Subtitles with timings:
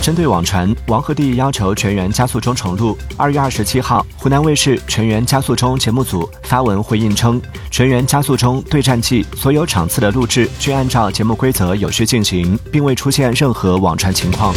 [0.00, 14.54] 针对网传王鹤棣要求全员加速中重录二月二十七号湖南卫视全员加速中节目组发文回应称全员加速中对战季所有场次的录制均按照节目规则有序进行并未出现任何网传情况。